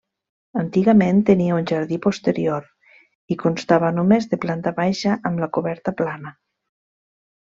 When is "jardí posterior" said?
1.71-2.65